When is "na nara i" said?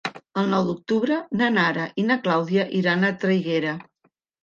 1.43-2.09